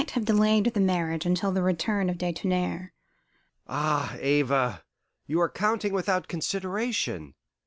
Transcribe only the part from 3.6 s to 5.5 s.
"Ah, Ava! you are